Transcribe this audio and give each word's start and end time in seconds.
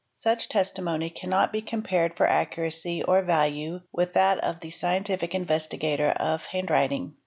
Such 0.17 0.49
testimony 0.49 1.11
cannot 1.11 1.51
be 1.53 1.61
compared 1.61 2.17
for 2.17 2.25
accuracy 2.25 3.03
or 3.03 3.21
value 3.21 3.81
with 3.91 4.15
that 4.15 4.39
of 4.43 4.59
the 4.61 4.71
scientific 4.71 5.35
investigator 5.35 6.09
of 6.09 6.45
handwriting. 6.47 7.17